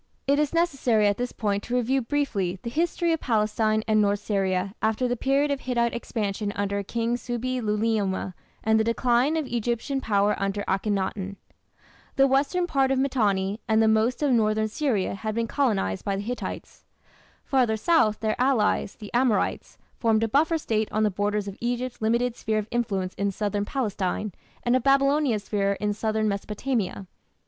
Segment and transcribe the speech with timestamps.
[0.25, 4.19] It is necessary at this point to review briefly the history of Palestine and north
[4.19, 8.33] Syria after the period of Hittite expansion under King Subbi luliuma
[8.63, 11.35] and the decline of Egyptian power under Akhenaton.
[12.15, 16.15] The western part of Mitanni and the most of northern Syria had been colonized by
[16.15, 16.83] the Hittites.
[17.45, 22.01] Farther south, their allies, the Amorites, formed a buffer State on the borders of Egypt's
[22.01, 24.31] limited sphere of influence in southern Palestine,
[24.63, 27.05] and of Babylonia's sphere in southern Mesopotamia.